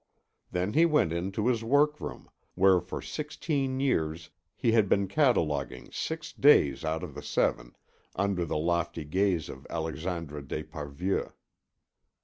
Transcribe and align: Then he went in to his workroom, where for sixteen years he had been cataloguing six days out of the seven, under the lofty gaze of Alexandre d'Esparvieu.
Then 0.49 0.73
he 0.73 0.87
went 0.87 1.13
in 1.13 1.31
to 1.33 1.45
his 1.45 1.63
workroom, 1.63 2.27
where 2.55 2.79
for 2.79 3.03
sixteen 3.03 3.79
years 3.79 4.31
he 4.55 4.71
had 4.71 4.89
been 4.89 5.07
cataloguing 5.07 5.91
six 5.91 6.33
days 6.33 6.83
out 6.83 7.03
of 7.03 7.13
the 7.13 7.21
seven, 7.21 7.75
under 8.15 8.43
the 8.43 8.57
lofty 8.57 9.05
gaze 9.05 9.47
of 9.47 9.67
Alexandre 9.69 10.41
d'Esparvieu. 10.41 11.31